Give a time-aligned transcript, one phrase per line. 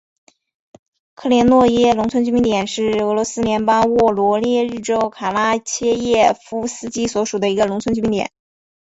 [1.13, 8.31] 科连诺耶农村居民点是俄罗斯联邦沃罗涅日州卡拉切耶夫斯基区所属的一个农村居民点。